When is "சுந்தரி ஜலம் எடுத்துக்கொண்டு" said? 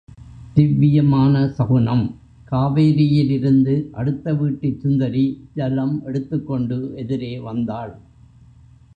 4.79-6.93